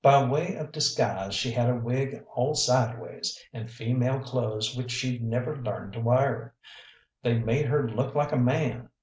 By 0.00 0.24
way 0.24 0.54
of 0.54 0.72
disguise 0.72 1.34
she 1.34 1.50
had 1.52 1.68
a 1.68 1.76
wig 1.76 2.24
all 2.34 2.54
sideways, 2.54 3.38
and 3.52 3.70
female 3.70 4.18
clothes 4.20 4.74
which 4.74 4.90
she'd 4.90 5.22
never 5.22 5.54
learned 5.62 5.92
to 5.92 6.00
wear. 6.00 6.54
They 7.22 7.38
made 7.40 7.66
her 7.66 7.86
look 7.86 8.14
like 8.14 8.32
a 8.32 8.38
man. 8.38 8.88